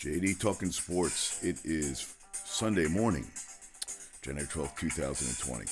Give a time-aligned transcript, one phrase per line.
[0.00, 1.44] JD Talking Sports.
[1.44, 3.30] It is Sunday morning,
[4.22, 5.66] January 12th, 2020.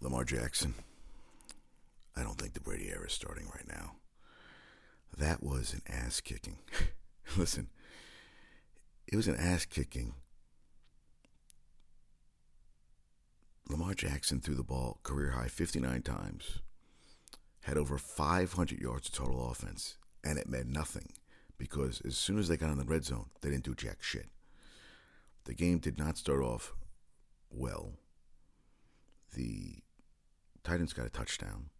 [0.00, 0.74] Lamar Jackson.
[2.16, 3.96] I don't think the Brady era is starting right now.
[5.16, 6.58] That was an ass kicking.
[7.36, 7.66] Listen,
[9.08, 10.14] it was an ass kicking.
[13.68, 16.60] Lamar Jackson threw the ball career high 59 times,
[17.62, 21.12] had over 500 yards of total offense, and it meant nothing
[21.56, 24.28] because as soon as they got in the red zone, they didn't do jack shit.
[25.44, 26.74] The game did not start off
[27.50, 27.92] well.
[29.34, 29.76] The
[30.62, 31.70] Titans got a touchdown.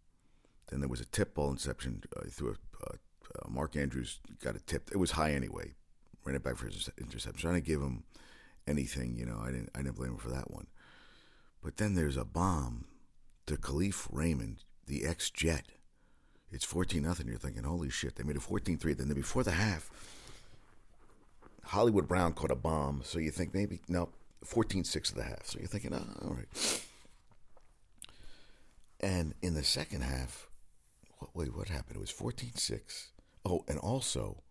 [0.69, 2.95] Then there was a tip ball inception uh, through a, uh,
[3.35, 4.89] uh, Mark Andrews got a tip.
[4.91, 5.73] It was high anyway.
[6.23, 7.49] Ran it back for his interception.
[7.49, 8.03] I didn't give him
[8.67, 9.39] anything, you know.
[9.41, 9.69] I didn't.
[9.73, 10.67] I didn't blame him for that one.
[11.63, 12.85] But then there's a bomb
[13.47, 15.65] to Kalif Raymond, the ex Jet.
[16.51, 17.27] It's 14 nothing.
[17.27, 18.93] You're thinking, holy shit, they made it 14 3.
[18.93, 19.89] Then before the half,
[21.65, 23.01] Hollywood Brown caught a bomb.
[23.03, 24.09] So you think maybe, no,
[24.43, 25.45] 14 6 of the half.
[25.45, 26.81] So you're thinking, oh, all right.
[28.99, 30.47] And in the second half,
[31.19, 31.97] what, wait, what happened?
[31.97, 33.11] It was 14 6.
[33.45, 34.41] Oh, and also,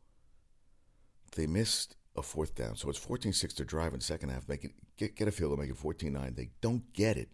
[1.36, 2.76] they missed a fourth down.
[2.76, 5.50] So it's 14 6 to drive in second half, make it, get, get a field
[5.50, 6.34] goal, make it 14 9.
[6.36, 7.28] They don't get it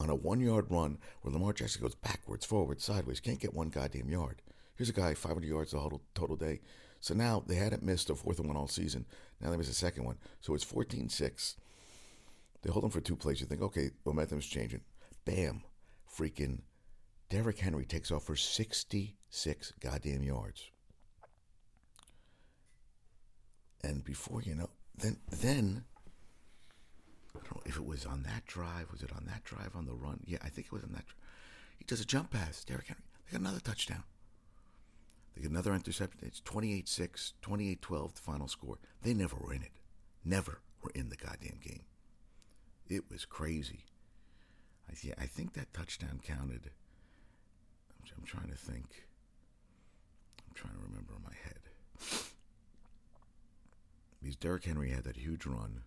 [0.00, 3.20] on a one yard run where Lamar Jackson goes backwards, forwards, sideways.
[3.20, 4.42] Can't get one goddamn yard.
[4.74, 6.60] Here's a guy, 500 yards the total, total day.
[7.00, 9.04] So now they hadn't missed a fourth and one all season.
[9.40, 10.16] Now they miss a second one.
[10.40, 11.56] So it's 14 6.
[12.62, 13.40] They hold them for two plays.
[13.40, 14.80] You think, okay, momentum's changing.
[15.24, 15.62] Bam.
[16.18, 16.60] Freaking
[17.30, 20.70] Derrick Henry takes off for 66 goddamn yards.
[23.82, 25.84] And before you know, then then
[27.34, 28.90] I don't know if it was on that drive.
[28.90, 30.20] Was it on that drive on the run?
[30.26, 31.04] Yeah, I think it was on that.
[31.78, 32.64] He does a jump pass.
[32.64, 33.02] Derrick Henry.
[33.26, 34.04] They got another touchdown.
[35.34, 36.20] They get another interception.
[36.22, 38.78] It's 28-6, 28-12, the final score.
[39.02, 39.70] They never were in it.
[40.24, 41.82] Never were in the goddamn game.
[42.88, 43.84] It was crazy.
[44.90, 46.70] I, th- I think that touchdown counted.
[47.90, 49.06] I'm, I'm trying to think.
[50.48, 51.60] I'm trying to remember in my head.
[54.20, 55.82] Because Derrick Henry had that huge run.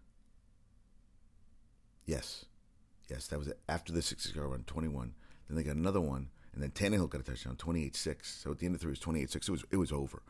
[2.13, 2.45] Yes.
[3.09, 3.59] Yes, that was it.
[3.67, 5.13] After the 60 yard run, 21.
[5.47, 8.39] Then they got another one, and then Tannehill got a touchdown, 28 6.
[8.43, 9.47] So at the end of three, it was 28 6.
[9.47, 10.21] It was, it was over.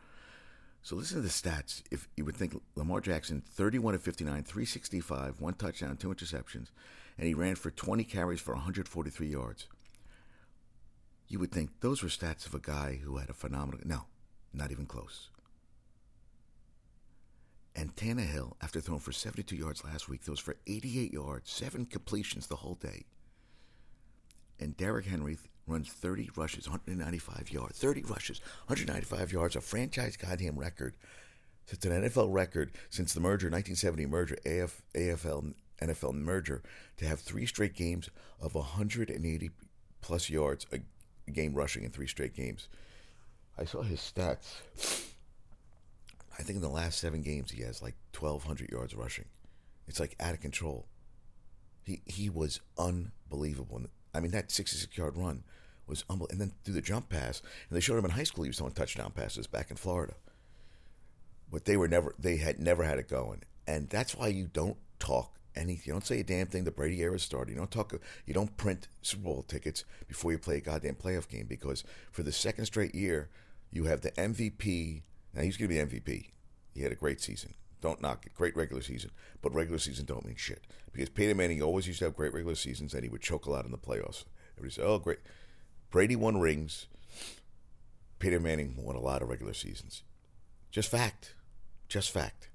[0.81, 1.83] So listen to the stats.
[1.91, 6.67] If you would think Lamar Jackson, 31 of 59, 365, one touchdown, two interceptions,
[7.17, 9.67] and he ran for 20 carries for 143 yards.
[11.27, 13.81] You would think those were stats of a guy who had a phenomenal.
[13.83, 14.05] No,
[14.53, 15.29] not even close.
[17.75, 22.47] And Tannehill, after throwing for 72 yards last week, throws for 88 yards, seven completions
[22.47, 23.05] the whole day.
[24.59, 27.79] And Derrick Henry runs 30 rushes, 195 yards.
[27.79, 30.93] 30 rushes, 195 yards, a franchise goddamn record.
[31.67, 36.61] It's an NFL record since the merger, 1970 merger, AF, AFL, NFL merger,
[36.97, 38.09] to have three straight games
[38.39, 39.49] of 180
[40.01, 42.67] plus yards a game rushing in three straight games.
[43.57, 45.02] I saw his stats.
[46.37, 49.25] I think in the last seven games he has like 1,200 yards rushing.
[49.87, 50.87] It's like out of control.
[51.83, 53.81] He he was unbelievable.
[54.13, 55.43] I mean that 66 yard run
[55.87, 56.31] was unbelievable.
[56.31, 58.57] And then through the jump pass, and they showed him in high school he was
[58.57, 60.13] throwing touchdown passes back in Florida.
[61.51, 64.77] But they were never they had never had it going, and that's why you don't
[64.99, 65.83] talk anything.
[65.85, 66.63] You don't say a damn thing.
[66.63, 67.51] The Brady era started.
[67.51, 67.93] You don't talk.
[68.25, 72.23] You don't print Super Bowl tickets before you play a goddamn playoff game because for
[72.23, 73.29] the second straight year,
[73.71, 75.03] you have the MVP.
[75.33, 76.31] Now he's going to be MVP.
[76.73, 77.53] He had a great season.
[77.81, 78.33] Don't knock it.
[78.33, 79.11] Great regular season,
[79.41, 80.63] but regular season don't mean shit
[80.93, 83.51] because Peyton Manning always used to have great regular seasons and he would choke a
[83.51, 84.23] lot in the playoffs.
[84.57, 85.19] Everybody said, "Oh, great."
[85.91, 86.87] Brady won rings.
[88.19, 90.03] Peyton Manning won a lot of regular seasons.
[90.71, 91.35] Just fact.
[91.89, 92.49] Just fact.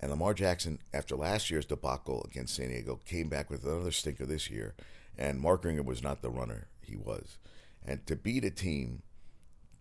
[0.00, 4.26] And Lamar Jackson, after last year's debacle against San Diego, came back with another stinker
[4.26, 4.74] this year.
[5.16, 7.38] And Mark Ringer was not the runner he was.
[7.86, 9.02] And to beat a team,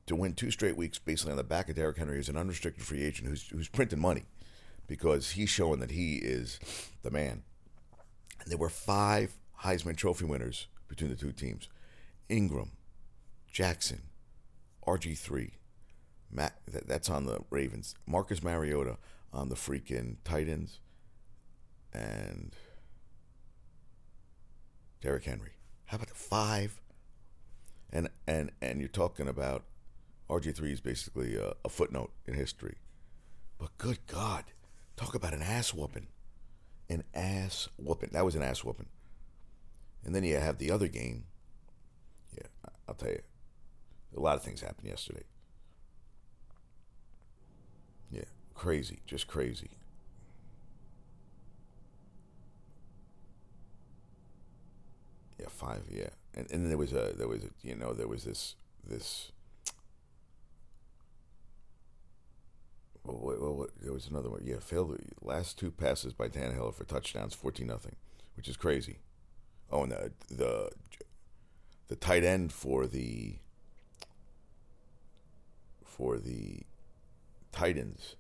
[0.07, 2.83] to win two straight weeks basically on the back of Derrick Henry as an unrestricted
[2.83, 4.25] free agent who's, who's printing money
[4.87, 6.59] because he's showing that he is
[7.03, 7.43] the man.
[8.41, 9.33] And there were five
[9.63, 11.69] Heisman Trophy winners between the two teams
[12.29, 12.71] Ingram,
[13.51, 14.01] Jackson,
[14.87, 15.51] RG3.
[16.33, 17.95] Matt, that's on the Ravens.
[18.07, 18.97] Marcus Mariota
[19.33, 20.79] on the freaking Titans,
[21.93, 22.55] and
[25.01, 25.51] Derrick Henry.
[25.85, 26.81] How about the five?
[27.91, 29.63] And and and you're talking about
[30.31, 32.77] RG three is basically a, a, footnote in history,
[33.59, 34.45] but good God,
[34.95, 36.07] talk about an ass whooping,
[36.89, 38.11] an ass whooping.
[38.13, 38.87] That was an ass whooping.
[40.05, 41.25] And then you have the other game.
[42.33, 42.47] Yeah,
[42.87, 43.21] I'll tell you,
[44.15, 45.23] a lot of things happened yesterday.
[48.09, 48.23] Yeah,
[48.55, 49.71] crazy, just crazy.
[55.37, 55.81] Yeah, five.
[55.89, 58.55] Yeah, and and there was a there was a you know there was this
[58.87, 59.33] this.
[63.03, 64.41] Well, wait, well, there was another one.
[64.43, 67.95] Yeah, failed last two passes by Tannehill for touchdowns, fourteen nothing,
[68.35, 68.99] which is crazy.
[69.71, 70.69] Oh, and the the
[71.87, 73.35] the tight end for the
[75.83, 76.61] for the
[77.51, 78.15] Titans,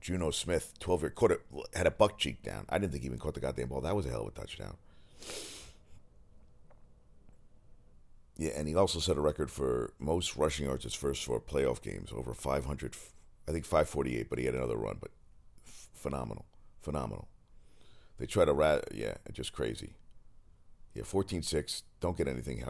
[0.00, 1.32] Jonnu Smith, twelve year caught
[1.74, 2.66] had a buck cheek down.
[2.68, 3.80] I didn't think he even caught the goddamn ball.
[3.80, 4.76] That was a hell of a touchdown.
[8.36, 11.80] Yeah, and he also set a record for most rushing yards his first four playoff
[11.80, 12.96] games, over 500.
[13.48, 14.96] I think 548, but he had another run.
[15.00, 15.10] But
[15.66, 16.46] f- phenomenal,
[16.80, 17.28] phenomenal.
[18.18, 19.94] They try to rat, yeah, just crazy.
[20.94, 22.64] Yeah, 14-6, don't get anything.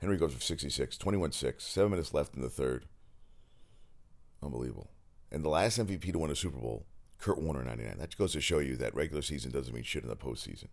[0.00, 2.86] Henry goes for 66, 21-6, seven minutes left in the third.
[4.42, 4.90] Unbelievable.
[5.30, 6.86] And the last MVP to win a Super Bowl,
[7.18, 7.96] Kurt Warner, 99.
[7.98, 10.68] That goes to show you that regular season doesn't mean shit in the postseason.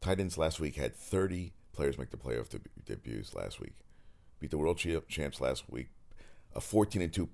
[0.00, 3.74] Titans last week had 30 players make the playoff deb- debuts last week.
[4.38, 5.88] Beat the world champs last week.
[6.54, 7.28] A 14 and 2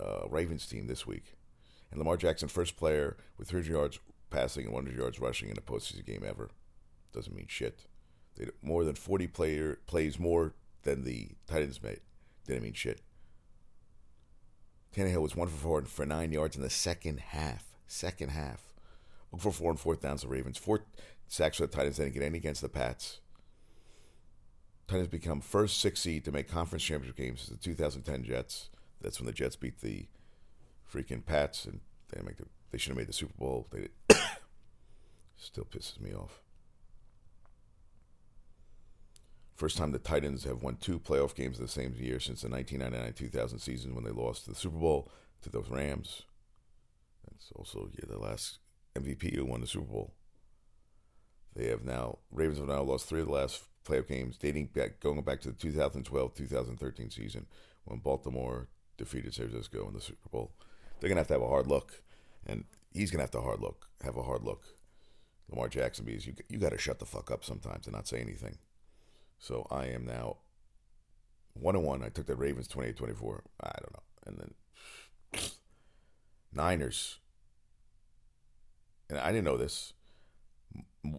[0.00, 1.34] uh, Ravens team this week.
[1.90, 3.98] And Lamar Jackson, first player with 300 yards
[4.30, 6.50] passing and 100 yards rushing in a postseason game ever.
[7.12, 7.86] Doesn't mean shit.
[8.36, 12.00] They more than 40 player plays more than the Titans made.
[12.46, 13.00] Didn't mean shit.
[14.94, 17.64] Tannehill was one for four for nine yards in the second half.
[17.86, 18.74] Second half.
[19.30, 20.22] One for four and fourth downs.
[20.22, 20.58] The Ravens.
[20.58, 20.84] Four
[21.28, 21.96] sacks for the Titans.
[21.96, 23.20] They Didn't get any against the Pats.
[24.88, 28.70] Titans become first six seed to make conference championship games since the 2010 Jets.
[29.00, 30.06] That's when the Jets beat the
[30.92, 31.80] freaking Pats, and
[32.10, 33.68] they make the, they should have made the Super Bowl.
[33.70, 33.88] They
[35.36, 36.42] still pisses me off.
[39.54, 42.48] First time the Titans have won two playoff games in the same year since the
[42.48, 45.10] 1999-2000 season when they lost the Super Bowl
[45.42, 46.22] to those Rams.
[47.28, 48.58] That's also yeah, the last
[48.96, 50.14] MVP who won the Super Bowl.
[51.54, 55.00] They have now Ravens have now lost three of the last playoff games, dating back
[55.00, 57.46] going back to the 2012-2013 season
[57.84, 58.68] when Baltimore
[59.00, 60.52] defeated San Francisco in the Super Bowl.
[61.00, 62.02] They're gonna have to have a hard look,
[62.46, 64.62] and he's gonna have to hard look, have a hard look.
[65.48, 68.20] Lamar Jackson, because you you got to shut the fuck up sometimes and not say
[68.20, 68.58] anything.
[69.38, 70.36] So I am now
[71.54, 72.04] one and one.
[72.04, 73.40] I took the Ravens 28-24.
[73.62, 74.54] I don't know, and then
[76.52, 77.18] Niners.
[79.08, 79.92] And I didn't know this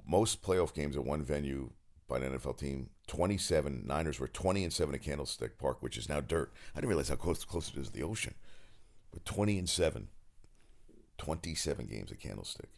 [0.06, 1.72] most playoff games at one venue
[2.08, 2.90] by an NFL team.
[3.12, 6.54] 27 Niners were 20 and 7 at Candlestick Park, which is now dirt.
[6.74, 8.36] I didn't realize how close close it is to the ocean.
[9.12, 10.08] But 20 and 7.
[11.18, 12.70] 27 games at Candlestick.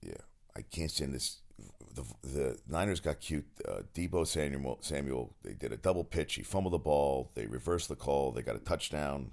[0.00, 0.22] Yeah,
[0.56, 1.40] I can't stand this.
[1.94, 3.44] The, the Niners got cute.
[3.68, 6.36] Uh, Deebo Samuel, Samuel, they did a double pitch.
[6.36, 7.30] He fumbled the ball.
[7.34, 8.32] They reversed the call.
[8.32, 9.32] They got a touchdown.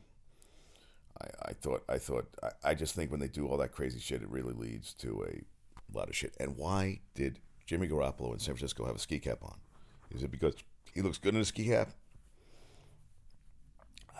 [1.22, 4.00] I, I thought I thought I, I just think when they do all that crazy
[4.02, 6.36] shit, it really leads to a lot of shit.
[6.42, 7.40] And why did
[7.70, 9.54] Jimmy Garoppolo in San Francisco have a ski cap on?
[10.10, 10.56] Is it because
[10.92, 11.92] he looks good in a ski cap?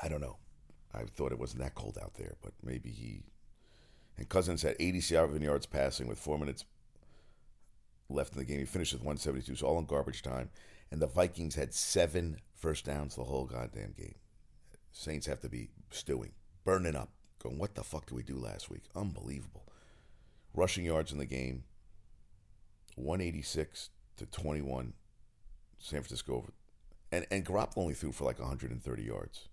[0.04, 0.38] I don't know.
[0.94, 3.24] I thought it wasn't that cold out there, but maybe he.
[4.18, 6.64] And Cousins had 87 yards passing with four minutes
[8.08, 8.60] left in the game.
[8.60, 10.52] He finished with 172, so all in garbage time.
[10.92, 14.16] And the Vikings had seven first downs the whole goddamn game.
[14.92, 16.34] Saints have to be stewing
[16.64, 17.10] burning up,
[17.42, 18.84] going, what the fuck did we do last week?
[18.96, 19.66] Unbelievable.
[20.54, 21.64] Rushing yards in the game,
[22.96, 24.94] 186 to 21,
[25.78, 26.46] San Francisco.
[27.12, 29.48] And, and Garoppolo only threw for like 130 yards.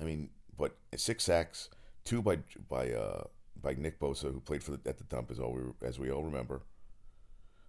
[0.00, 1.68] I mean, but six sacks,
[2.04, 3.24] two by by uh,
[3.60, 6.10] by Nick Bosa, who played for the, at the dump, as all we as we
[6.10, 6.62] all remember.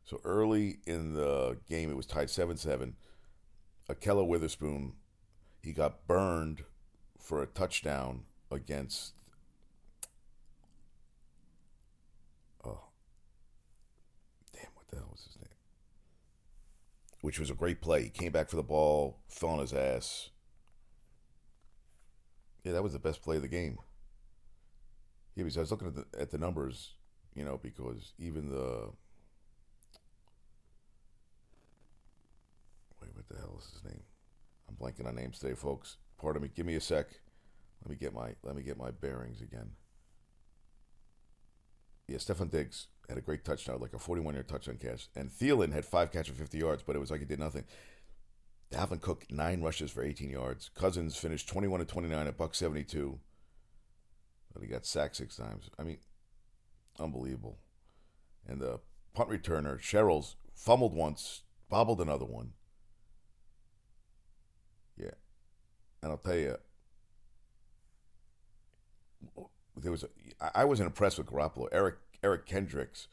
[0.06, 2.96] So early in the game, it was tied seven seven.
[3.90, 4.94] Ahkello Witherspoon,
[5.62, 6.64] he got burned
[7.18, 9.14] for a touchdown against
[12.64, 12.84] oh
[14.96, 15.50] the hell was his name?
[17.22, 18.04] Which was a great play.
[18.04, 20.30] He came back for the ball fell on his ass.
[22.64, 23.78] Yeah that was the best play of the game.
[25.36, 26.94] Yeah because i was looking at the, at the numbers
[27.36, 28.90] you know because even the
[33.02, 34.04] wait what the hell is his name?
[34.68, 35.98] I'm blanking on names today folks.
[36.18, 36.50] Pardon me.
[36.56, 37.08] Give me a sec.
[37.84, 39.72] Let me get my let me get my bearings again.
[42.08, 45.86] Yeah, Stefon Diggs had a great touchdown, like a 41-yard touchdown catch, and Thielen had
[45.86, 47.64] five catches for 50 yards, but it was like he did nothing.
[48.72, 50.70] Dalvin Cook nine rushes for 18 yards.
[50.76, 53.20] Cousins finished 21 to 29 at buck 72,
[54.54, 55.70] but he got sacked six times.
[55.78, 55.98] I mean,
[57.00, 57.60] unbelievable.
[58.48, 58.80] And the
[59.14, 62.54] punt returner Sherels fumbled once, bobbled another one.
[64.98, 65.12] Yeah,
[66.02, 66.58] and I'll tell you,
[69.78, 70.10] there was a,
[70.58, 71.68] I wasn't impressed with Garoppolo.
[71.72, 71.96] Eric
[72.26, 73.08] Eric Kendricks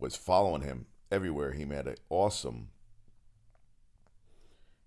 [0.00, 1.52] was following him everywhere.
[1.52, 2.70] He made an awesome.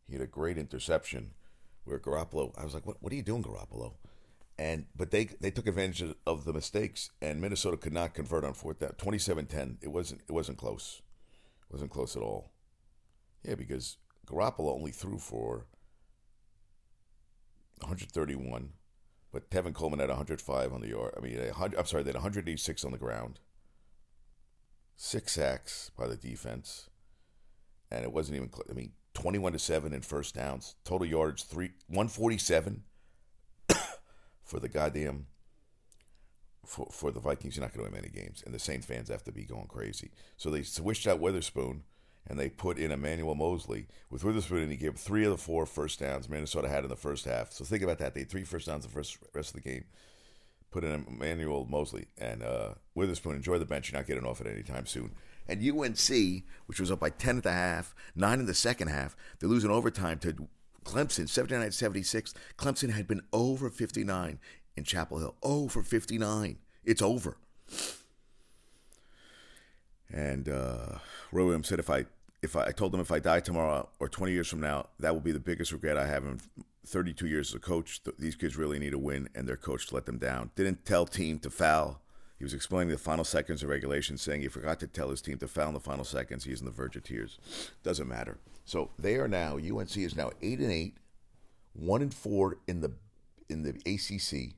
[0.06, 1.32] He had a great interception
[1.86, 2.54] where Garoppolo.
[2.58, 3.02] I was like, "What?
[3.02, 3.94] What are you doing, Garoppolo?"
[4.60, 8.54] And but they they took advantage of the mistakes, and Minnesota could not convert on
[8.54, 8.96] fourth down.
[8.98, 9.78] 27-10.
[9.82, 11.02] It wasn't it wasn't close.
[11.70, 12.52] It wasn't close at all.
[13.44, 15.68] Yeah, because Garoppolo only threw for
[17.80, 18.74] 131,
[19.32, 21.14] but Tevin Coleman had 105 on the yard.
[21.16, 23.40] I mean, 100, I'm sorry, they had 186 on the ground.
[24.96, 26.90] Six sacks by the defense,
[27.92, 28.50] and it wasn't even.
[28.70, 30.76] I mean, 21 to seven in first downs.
[30.86, 32.84] Total yards three 147
[34.44, 35.28] for the goddamn.
[36.66, 39.10] For, for the Vikings, you're not going to win many games, and the Saint fans
[39.10, 40.12] have to be going crazy.
[40.38, 41.84] So they switched out Witherspoon
[42.28, 45.66] and they put in Emmanuel Moseley with Witherspoon, and he gave three of the four
[45.66, 47.52] first downs Minnesota had in the first half.
[47.52, 48.14] So think about that.
[48.14, 49.84] They had three first downs the first rest of the game.
[50.74, 53.36] Put in Emmanuel Moseley and uh, Witherspoon.
[53.36, 53.92] Enjoy the bench.
[53.92, 55.12] You're not getting off it anytime soon.
[55.48, 59.16] And UNC, which was up by 10 at the half, 9 in the second half,
[59.38, 60.48] they're losing overtime to
[60.84, 62.34] Clemson, 79 76.
[62.58, 64.40] Clemson had been over 59
[64.76, 65.36] in Chapel Hill.
[65.44, 66.58] Over 59.
[66.84, 67.38] It's over.
[70.12, 70.98] And uh,
[71.32, 72.06] Roy Williams said, if I
[72.42, 75.14] if I, I, told them if I die tomorrow or 20 years from now, that
[75.14, 76.40] will be the biggest regret I have in
[76.86, 78.02] 32 years as a coach.
[78.20, 80.52] These kids really need a win, and their coach let them down.
[80.56, 82.02] Didn't tell team to foul.
[82.38, 85.38] He was explaining the final seconds of regulation, saying he forgot to tell his team
[85.38, 86.44] to foul in the final seconds.
[86.44, 87.40] He's in the verge of tears.
[87.84, 88.38] Doesn't matter.
[88.66, 89.58] So they are now.
[89.58, 90.98] UNC is now eight and eight,
[91.74, 92.92] one and four in the
[93.50, 94.56] in the ACC,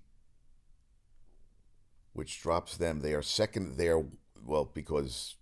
[2.13, 3.01] which drops them.
[3.01, 4.03] They are second there.
[4.45, 5.35] Well, because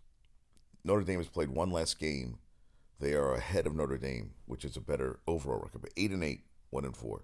[0.84, 2.40] Notre Dame has played one last game.
[3.00, 5.82] They are ahead of Notre Dame, which is a better overall record.
[5.82, 7.24] But eight and eight, one and four.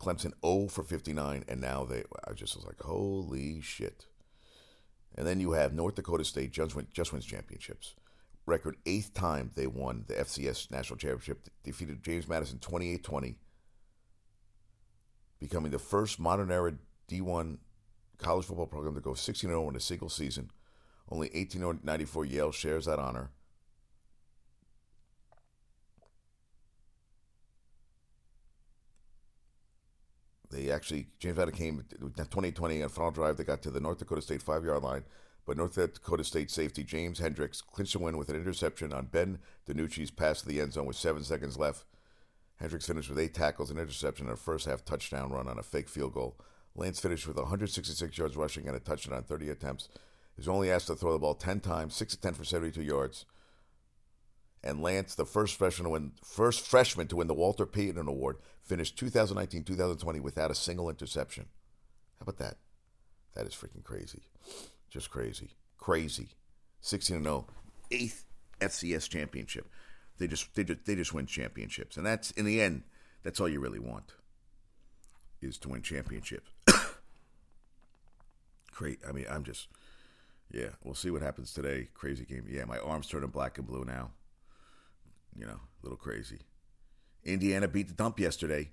[0.00, 2.04] Clemson 0 for 59, and now they.
[2.26, 4.06] I just was like, holy shit.
[5.14, 7.94] And then you have North Dakota State just, win, just wins championships.
[8.46, 11.46] Record eighth time they won the FCS national championship.
[11.62, 13.36] Defeated James Madison 28 20,
[15.38, 16.72] becoming the first modern era
[17.08, 17.58] D1
[18.16, 20.50] college football program to go 16 0 in a single season.
[21.10, 23.30] Only 1894 Yale shares that honor.
[30.72, 33.36] Actually, James Madison came 2020 on final drive.
[33.36, 35.04] They got to the North Dakota State five yard line,
[35.46, 39.38] but North Dakota State safety James Hendricks clinched the win with an interception on Ben
[39.68, 41.84] DiNucci's pass to the end zone with seven seconds left.
[42.56, 45.62] Hendricks finished with eight tackles and interception and a first half touchdown run on a
[45.62, 46.36] fake field goal.
[46.74, 49.88] Lance finished with 166 yards rushing and a touchdown on 30 attempts.
[50.36, 53.24] He's only asked to throw the ball 10 times, 6 to 10 for 72 yards.
[54.62, 58.36] And Lance, the first freshman to win, first freshman to win the Walter Payton Award,
[58.62, 61.46] finished 2019-2020 without a single interception.
[62.18, 62.56] How about that?
[63.34, 64.22] That is freaking crazy.
[64.90, 65.50] Just crazy.
[65.78, 66.30] Crazy.
[66.82, 67.46] 16 0,
[67.90, 68.24] eighth
[68.60, 69.68] FCS championship.
[70.18, 71.96] They just they just they just win championships.
[71.96, 72.82] And that's in the end,
[73.22, 74.14] that's all you really want.
[75.40, 76.50] Is to win championships.
[78.72, 78.98] Great.
[79.08, 79.68] I mean, I'm just
[80.52, 81.88] yeah, we'll see what happens today.
[81.94, 82.44] Crazy game.
[82.48, 84.10] Yeah, my arm's turning black and blue now.
[85.36, 86.40] You know, a little crazy.
[87.24, 88.70] Indiana beat the dump yesterday.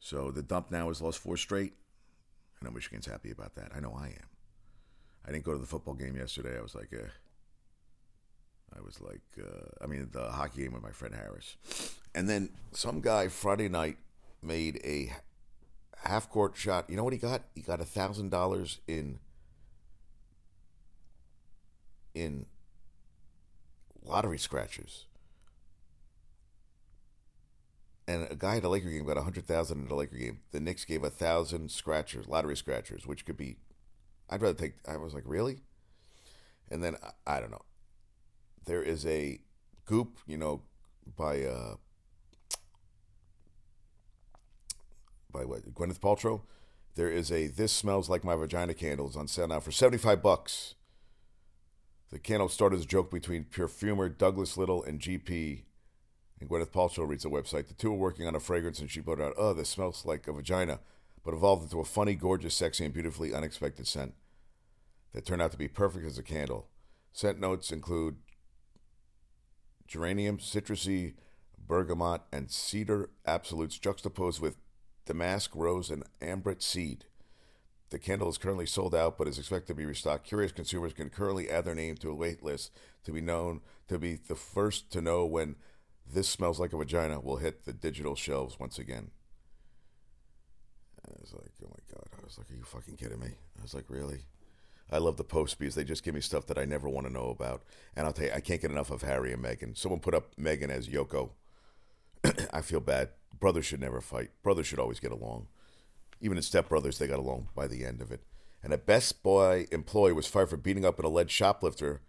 [0.00, 1.72] So the dump now has lost four straight.
[2.60, 3.72] I know Michigan's happy about that.
[3.74, 4.28] I know I am.
[5.26, 6.58] I didn't go to the football game yesterday.
[6.58, 7.08] I was like, eh.
[8.76, 11.56] I was like, uh, I mean, the hockey game with my friend Harris.
[12.14, 13.96] And then some guy Friday night
[14.42, 15.12] made a
[16.04, 16.90] half court shot.
[16.90, 17.42] You know what he got?
[17.54, 19.18] He got a $1,000 in
[22.14, 22.46] in
[24.04, 25.06] lottery scratchers.
[28.06, 30.40] And a guy at a Laker game got a hundred thousand at a Laker game.
[30.52, 33.56] The Knicks gave a thousand scratchers, lottery scratchers, which could be.
[34.28, 34.74] I'd rather take.
[34.86, 35.60] I was like, really?
[36.70, 36.96] And then
[37.26, 37.64] I, I don't know.
[38.66, 39.40] There is a
[39.86, 40.62] goop, you know,
[41.16, 41.76] by uh,
[45.30, 46.42] by what Gwyneth Paltrow.
[46.94, 50.22] There is a "This Smells Like My Vagina" candles on sale now for seventy five
[50.22, 50.74] bucks.
[52.10, 55.62] The candle started as a joke between perfumer Douglas Little and GP.
[56.40, 57.68] And Gwyneth Paltrow reads the website.
[57.68, 60.26] The two are working on a fragrance, and she blurted out, "Oh, this smells like
[60.26, 60.80] a vagina,"
[61.22, 64.14] but evolved into a funny, gorgeous, sexy, and beautifully unexpected scent
[65.12, 66.68] that turned out to be perfect as a candle.
[67.12, 68.18] Scent notes include
[69.86, 71.14] geranium, citrusy,
[71.56, 74.56] bergamot, and cedar absolutes juxtaposed with
[75.06, 77.04] damask, rose, and ambrette seed.
[77.90, 80.26] The candle is currently sold out, but is expected to be restocked.
[80.26, 82.72] Curious consumers can currently add their name to a wait list
[83.04, 85.56] to be known to be the first to know when
[86.12, 89.10] this smells like a vagina will hit the digital shelves once again.
[91.06, 92.08] I was like, oh my god.
[92.18, 93.32] I was like, are you fucking kidding me?
[93.58, 94.20] I was like, really?
[94.90, 97.12] I love the post because they just give me stuff that I never want to
[97.12, 97.62] know about.
[97.96, 99.76] And I'll tell you, I can't get enough of Harry and Meghan.
[99.76, 101.30] Someone put up Meghan as Yoko.
[102.52, 103.10] I feel bad.
[103.38, 104.30] Brothers should never fight.
[104.42, 105.48] Brothers should always get along.
[106.20, 108.22] Even in stepbrothers, they got along by the end of it.
[108.62, 112.00] And a Best Buy employee was fired for beating up an alleged shoplifter.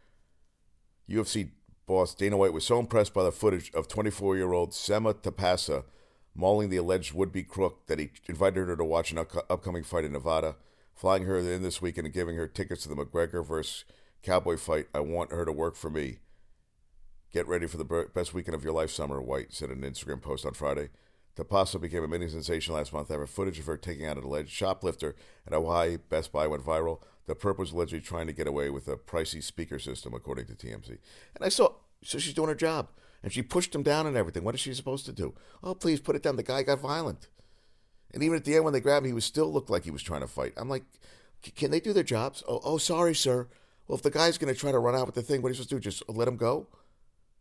[1.10, 1.50] UFC
[1.86, 5.84] boss Dana White was so impressed by the footage of 24 year old Summer Tapasa
[6.36, 10.04] mauling the alleged would be crook that he invited her to watch an upcoming fight
[10.04, 10.58] in Nevada,
[10.94, 13.86] flying her in this weekend and giving her tickets to the McGregor versus
[14.22, 14.88] Cowboy fight.
[14.94, 16.18] I want her to work for me.
[17.32, 20.22] Get ready for the best weekend of your life, Summer, White said in an Instagram
[20.22, 20.89] post on Friday.
[21.36, 24.51] Tapasa became a mini sensation last month after footage of her taking out an alleged
[24.51, 25.15] shoplifter
[25.46, 27.01] at a Hawaii Best Buy went viral.
[27.27, 30.53] The perp was allegedly trying to get away with a pricey speaker system, according to
[30.53, 30.89] TMZ.
[30.89, 32.89] And I saw, so she's doing her job.
[33.24, 34.44] And she pushed him down and everything.
[34.44, 35.34] What is she supposed to do?
[35.63, 36.36] Oh, please put it down.
[36.36, 37.27] The guy got violent.
[38.13, 39.91] And even at the end, when they grabbed him, he was still looked like he
[39.91, 40.53] was trying to fight.
[40.58, 40.84] I'm like,
[41.55, 42.44] can they do their jobs?
[42.48, 43.48] Oh, oh sorry, sir.
[43.88, 45.51] Well, if the guy's going to try to run out with the thing, what are
[45.51, 45.82] you supposed to do?
[45.82, 46.67] Just let him go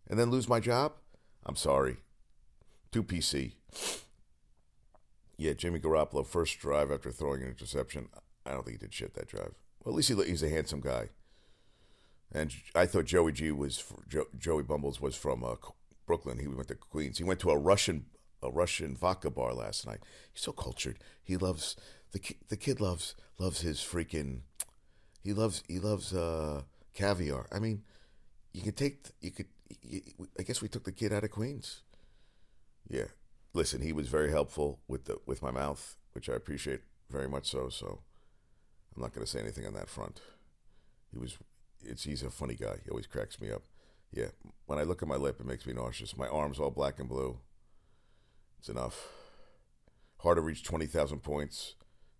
[0.09, 0.95] and then lose my job?
[1.45, 1.99] I'm sorry.
[2.93, 3.53] 2 PC.
[5.37, 8.09] Yeah, Jimmy Garoppolo, first drive after throwing an interception.
[8.47, 9.55] I don't think he did shit that drive.
[9.85, 11.11] Well, at least he, he's a handsome guy.
[12.33, 13.85] And I thought Joey G was
[14.38, 15.55] Joey Bumbles was from uh,
[16.07, 16.41] Brooklyn.
[16.41, 17.19] He went to Queens.
[17.19, 18.07] He went to a Russian
[18.43, 20.00] a Russian vodka bar last night.
[20.33, 20.99] He's so cultured.
[21.23, 21.76] He loves
[22.12, 24.41] the ki- the kid loves loves his freaking.
[25.23, 26.62] He loves he loves uh,
[26.93, 27.47] caviar.
[27.53, 27.83] I mean,
[28.53, 29.47] you can take you could.
[29.83, 30.03] You,
[30.38, 31.83] I guess we took the kid out of Queens.
[32.88, 33.09] Yeah,
[33.55, 37.50] listen, he was very helpful with the with my mouth, which I appreciate very much.
[37.50, 38.00] So so,
[38.95, 40.21] I'm not going to say anything on that front.
[41.13, 41.37] He was
[41.83, 42.77] it's he's a funny guy.
[42.85, 43.63] He always cracks me up.
[44.13, 44.29] Yeah,
[44.67, 46.17] when I look at my lip, it makes me nauseous.
[46.17, 47.39] My arms all black and blue.
[48.59, 49.09] It's enough.
[50.19, 51.75] Hard to reach twenty thousand points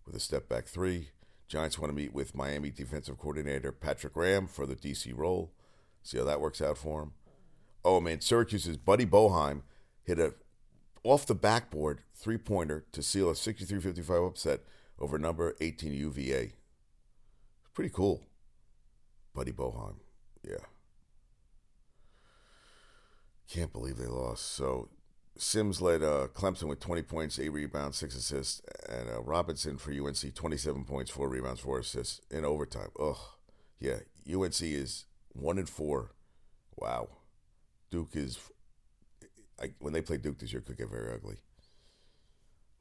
[0.05, 1.09] with a step back three.
[1.47, 5.53] Giants want to meet with Miami defensive coordinator Patrick Graham for the DC role.
[6.03, 7.13] See how that works out for him.
[7.83, 9.61] Oh man, Syracuse's Buddy Boeheim
[10.03, 10.33] hit a
[11.03, 14.61] off the backboard three pointer to seal a 63-55 upset
[14.99, 16.53] over number 18 UVA.
[17.75, 18.23] Pretty cool.
[19.33, 19.97] Buddy Boeheim.
[20.43, 20.65] Yeah.
[23.49, 24.53] Can't believe they lost.
[24.53, 24.87] So
[25.37, 29.91] Sims led uh, Clemson with 20 points, 8 rebounds, 6 assists, and uh, Robinson for
[29.91, 32.89] UNC 27 points, 4 rebounds, 4 assists in overtime.
[32.99, 33.17] Ugh.
[33.79, 33.99] Yeah,
[34.33, 36.11] UNC is 1 and 4.
[36.77, 37.09] Wow.
[37.91, 38.39] Duke is
[39.61, 41.37] I, when they play Duke this year, could get very ugly.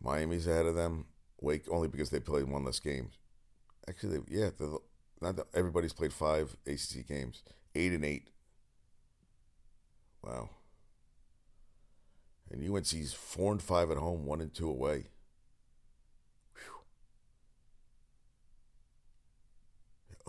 [0.01, 1.07] Miami's ahead of them.
[1.41, 3.19] Wake only because they played one less games.
[3.89, 4.51] Actually, yeah,
[5.21, 7.43] not that everybody's played five ACC games,
[7.75, 8.29] eight and eight.
[10.23, 10.51] Wow.
[12.51, 15.09] And UNC's four and five at home, one and two away.
[16.55, 16.81] Whew.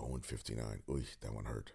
[0.06, 0.82] 0 and 59.
[0.90, 1.72] Ooh, that one hurt.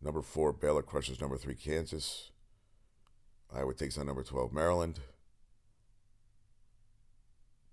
[0.00, 2.30] Number four, Baylor crushes number three, Kansas.
[3.52, 5.00] Iowa takes on number 12, Maryland.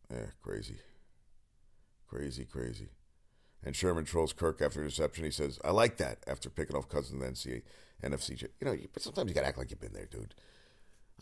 [0.09, 0.77] Yeah, crazy.
[2.07, 2.89] Crazy, crazy.
[3.63, 5.25] And Sherman trolls Kirk after interception.
[5.25, 7.63] He says, I like that after picking off Cousins in the NCAA,
[8.03, 8.41] NFC.
[8.41, 10.35] You know, but sometimes you got to act like you've been there, dude.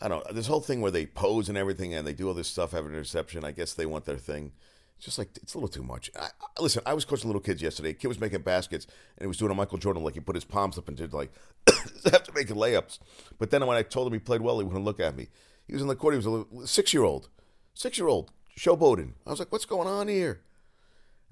[0.00, 0.32] I don't know.
[0.32, 2.84] This whole thing where they pose and everything and they do all this stuff have
[2.84, 4.52] an interception, I guess they want their thing.
[4.96, 6.10] It's just like, it's a little too much.
[6.18, 7.90] I, I, listen, I was coaching little kids yesterday.
[7.90, 10.36] A kid was making baskets and he was doing a Michael Jordan, like he put
[10.36, 11.32] his palms up and did like,
[12.04, 12.98] have to make layups.
[13.38, 15.28] But then when I told him he played well, he wouldn't look at me.
[15.66, 16.14] He was in the court.
[16.14, 17.30] He was a six year old,
[17.72, 19.12] six year old showboating.
[19.26, 20.42] I was like, what's going on here?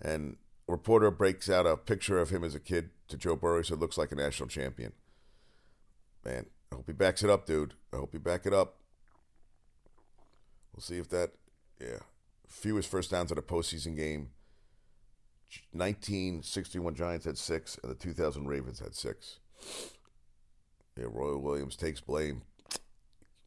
[0.02, 0.36] And
[0.66, 3.62] reporter breaks out a picture of him as a kid to Joe Burrow.
[3.62, 4.92] So it looks like a national champion.
[6.24, 7.74] Man, I hope he backs it up, dude.
[7.92, 8.76] I hope he back it up.
[10.74, 11.32] We'll see if that,
[11.80, 11.98] yeah.
[12.48, 14.30] Fewest first downs at a postseason game.
[15.72, 19.38] 1961 Giants had six, and the 2000 Ravens had six.
[20.96, 22.42] Yeah, Roy Williams takes blame.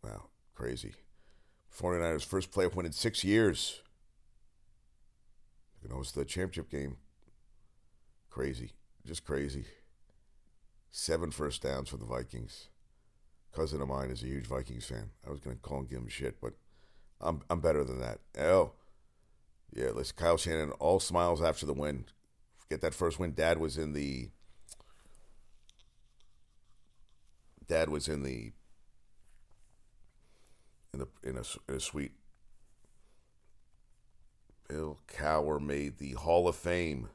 [0.04, 0.94] Wow, crazy.
[1.76, 3.82] 49ers' first playoff win in six years.
[5.86, 6.98] You know, it's the championship game.
[8.32, 8.72] Crazy.
[9.06, 9.66] Just crazy.
[10.90, 12.70] Seven first downs for the Vikings.
[13.54, 15.12] Cousin of mine is a huge Vikings fan.
[15.26, 16.54] I was going to call and give him shit, but
[17.22, 18.18] I'm I'm better than that.
[18.40, 18.72] Oh,
[19.76, 19.92] yeah.
[19.94, 22.06] Let's Kyle Shanahan, all smiles after the win.
[22.68, 23.34] Get that first win.
[23.34, 24.30] Dad was in the.
[27.68, 28.54] Dad was in the.
[30.94, 32.14] In the in a, in a suite
[34.68, 37.10] Bill Cowher made the Hall of Fame.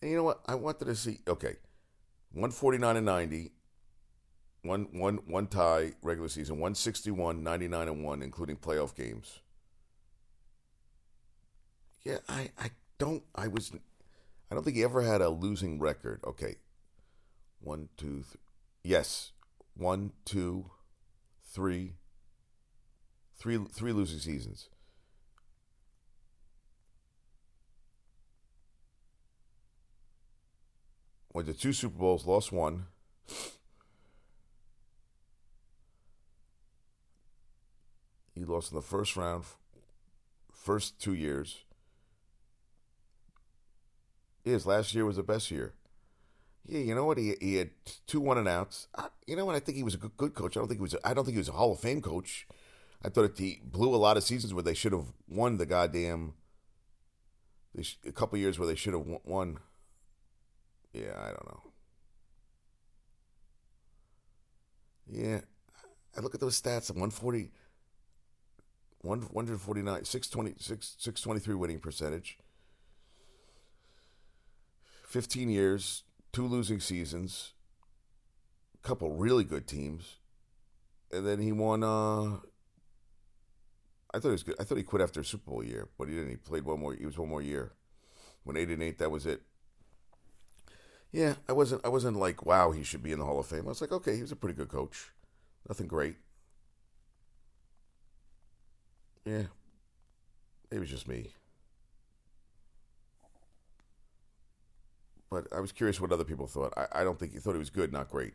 [0.00, 0.40] And you know what?
[0.46, 1.20] I wanted to see.
[1.26, 1.56] Okay,
[2.32, 3.52] one forty nine and ninety.
[4.62, 9.40] One, one, one tie regular season, 161, 99 and 1, including playoff games.
[12.02, 13.22] Yeah, I, I don't.
[13.34, 13.72] I was.
[14.50, 16.20] I don't think he ever had a losing record.
[16.24, 16.56] Okay.
[17.60, 18.24] One, two,
[18.82, 19.32] yes.
[19.76, 20.70] One, two,
[21.42, 21.94] three.
[23.36, 24.68] Three, three losing seasons.
[31.34, 32.86] Went to two Super Bowls, lost one.
[38.34, 39.44] He lost in the first round,
[40.52, 41.64] first two years.
[44.44, 45.74] His last year was the best year.
[46.66, 47.18] Yeah, you know what?
[47.18, 47.70] He he had
[48.06, 48.88] two one and outs.
[48.94, 49.56] Uh, you know what?
[49.56, 50.56] I think he was a good, good coach.
[50.56, 50.96] I don't think he was.
[51.04, 52.46] I don't think he was a Hall of Fame coach.
[53.04, 56.34] I thought he blew a lot of seasons where they should have won the goddamn.
[57.80, 59.58] Sh- a couple years where they should have won.
[60.94, 61.60] Yeah, I don't know.
[65.06, 65.40] Yeah,
[66.16, 66.90] I look at those stats.
[66.90, 67.50] 140,
[69.02, 72.38] 149, 620, 623 winning percentage.
[75.08, 77.52] 15 years, two losing seasons,
[78.82, 80.16] a couple really good teams,
[81.12, 81.82] and then he won.
[81.82, 82.38] Uh,
[84.12, 84.56] I thought he was good.
[84.60, 86.30] I thought he quit after Super Bowl year, but he didn't.
[86.30, 86.94] He played one more.
[86.94, 87.72] He was one more year.
[88.44, 89.42] When eight and eight, that was it.
[91.14, 91.84] Yeah, I wasn't.
[91.84, 93.66] I wasn't like, wow, he should be in the Hall of Fame.
[93.66, 95.12] I was like, okay, he was a pretty good coach.
[95.68, 96.16] Nothing great.
[99.24, 99.44] Yeah,
[100.70, 101.30] it was just me.
[105.30, 106.72] But I was curious what other people thought.
[106.78, 108.34] I, I don't think he thought he was good, not great.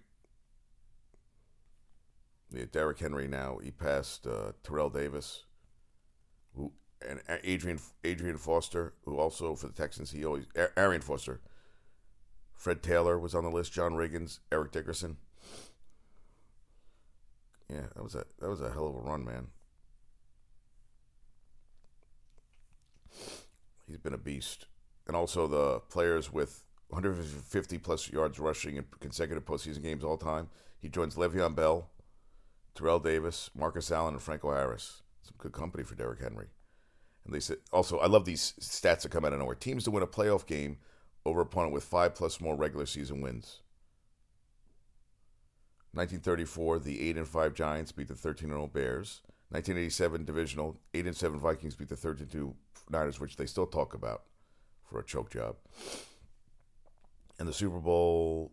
[2.52, 5.44] Yeah, Derrick Henry now he passed uh, Terrell Davis,
[6.56, 6.72] who
[7.08, 10.46] and Adrian Adrian Foster, who also for the Texans he always
[10.78, 11.42] Arian Foster.
[12.60, 13.72] Fred Taylor was on the list.
[13.72, 15.16] John Riggins, Eric Dickerson.
[17.70, 19.48] Yeah, that was a that was a hell of a run, man.
[23.88, 24.66] He's been a beast,
[25.08, 30.50] and also the players with 150 plus yards rushing in consecutive postseason games all time.
[30.80, 31.90] He joins Le'Veon Bell,
[32.76, 35.02] Terrell Davis, Marcus Allen, and Franco Harris.
[35.22, 36.48] Some good company for Derrick Henry.
[37.24, 39.56] And they said also, I love these stats that come out of nowhere.
[39.56, 40.78] Teams to win a playoff game
[41.30, 43.62] over opponent with five plus more regular season wins.
[45.94, 49.22] 1934, the eight and five Giants beat the 13 0 Bears.
[49.52, 52.56] 1987 divisional, eight and seven Vikings beat the 13 2
[52.92, 54.24] Niners, which they still talk about
[54.84, 55.56] for a choke job.
[57.40, 58.52] And the Super Bowl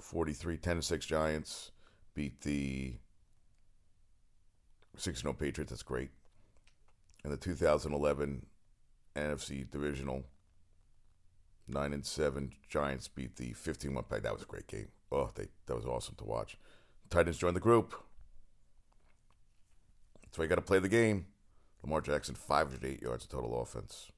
[0.00, 1.70] 43, 10 6 Giants
[2.14, 2.94] beat the
[4.96, 5.70] 6 0 Patriots.
[5.70, 6.10] That's great.
[7.22, 8.44] And the 2011
[9.16, 10.24] NFC divisional,
[11.66, 14.22] 9 and 7 Giants beat the 15 1 Pack.
[14.22, 14.88] That was a great game.
[15.10, 16.58] Oh, they, that was awesome to watch.
[17.10, 17.94] Titans joined the group.
[20.22, 21.26] That's why you got to play the game.
[21.82, 24.10] Lamar Jackson, 508 yards of total offense.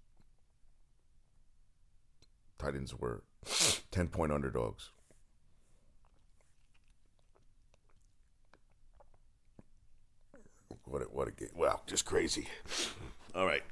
[2.59, 3.23] Titans were
[3.91, 4.91] 10 point underdogs.
[10.85, 11.49] What a, what a game.
[11.55, 12.49] Wow, just crazy.
[13.35, 13.63] All right.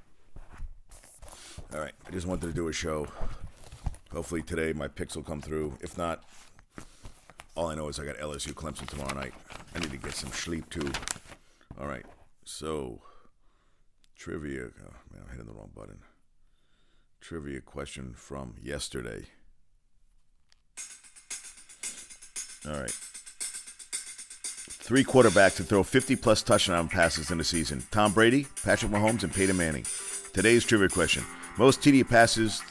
[1.72, 1.94] All right.
[2.06, 3.06] I just wanted to do a show.
[4.14, 5.76] Hopefully today my picks will come through.
[5.80, 6.22] If not,
[7.56, 9.34] all I know is I got LSU Clemson tomorrow night.
[9.74, 10.88] I need to get some sleep too.
[11.80, 12.06] All right.
[12.44, 13.02] So,
[14.16, 14.66] trivia.
[14.66, 15.98] Oh, man, I'm hitting the wrong button.
[17.20, 19.24] Trivia question from yesterday.
[22.66, 22.94] All right.
[24.86, 29.24] Three quarterbacks to throw 50 plus touchdown passes in a season Tom Brady, Patrick Mahomes,
[29.24, 29.84] and Peyton Manning.
[30.32, 31.24] Today's trivia question
[31.58, 32.62] Most TD passes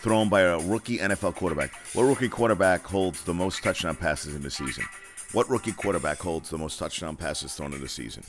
[0.00, 1.74] thrown by a rookie NFL quarterback.
[1.94, 4.84] What rookie quarterback holds the most touchdown passes in the season?
[5.32, 8.22] What rookie quarterback holds the most touchdown passes thrown in the season?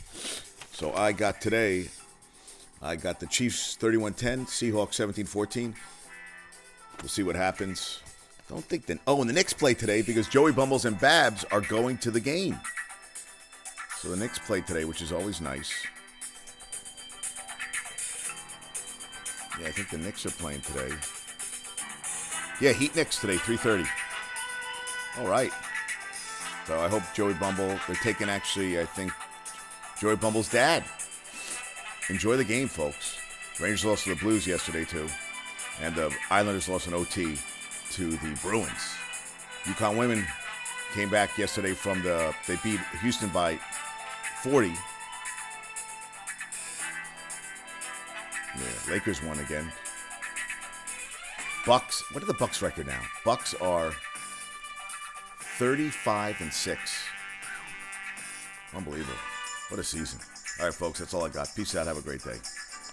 [0.72, 1.88] So I got today,
[2.82, 5.74] I got the Chiefs 31 10, Seahawks 17 14.
[7.02, 8.02] We'll see what happens.
[8.50, 9.00] Don't think then.
[9.08, 12.20] Oh, and the Knicks play today because Joey Bumbles and Babs are going to the
[12.20, 12.60] game.
[13.98, 15.72] So the Knicks play today, which is always nice.
[19.60, 20.92] Yeah, I think the Knicks are playing today.
[22.62, 23.88] Yeah, Heat Knicks today, 3:30.
[25.18, 25.52] All right.
[26.68, 27.80] So I hope Joey Bumble.
[27.88, 29.12] They're taking actually, I think,
[30.00, 30.84] Joey Bumble's dad.
[32.10, 33.18] Enjoy the game, folks.
[33.60, 35.10] Rangers lost to the Blues yesterday too,
[35.82, 37.36] and the Islanders lost an OT
[37.94, 38.96] to the Bruins.
[39.64, 40.28] UConn women
[40.94, 42.32] came back yesterday from the.
[42.48, 43.60] They beat Houston by
[44.44, 44.68] 40.
[48.56, 49.72] Yeah, Lakers won again.
[51.66, 52.04] Bucks.
[52.12, 53.02] What are the Bucks record now?
[53.24, 53.94] Bucks are
[55.58, 56.80] 35 and 6.
[58.76, 59.14] Unbelievable.
[59.70, 60.20] What a season.
[60.60, 61.54] All right, folks, that's all I got.
[61.56, 61.88] Peace out.
[61.88, 62.38] Have a great day.